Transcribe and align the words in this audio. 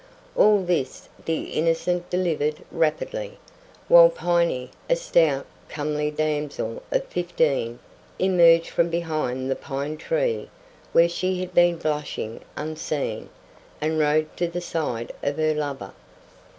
All 0.35 0.63
this 0.63 1.07
the 1.25 1.43
Innocent 1.51 2.09
delivered 2.09 2.63
rapidly, 2.71 3.37
while 3.87 4.09
Piney, 4.09 4.71
a 4.89 4.95
stout, 4.95 5.45
comely 5.69 6.09
damsel 6.09 6.81
of 6.91 7.05
fifteen, 7.05 7.77
emerged 8.17 8.65
from 8.71 8.89
behind 8.89 9.51
the 9.51 9.55
pine 9.55 9.97
tree, 9.97 10.49
where 10.91 11.07
she 11.07 11.39
had 11.39 11.53
been 11.53 11.77
blushing 11.77 12.41
unseen, 12.57 13.29
and 13.79 13.99
rode 13.99 14.35
to 14.37 14.47
the 14.47 14.59
side 14.59 15.11
of 15.21 15.37
her 15.37 15.53
lover. 15.53 15.91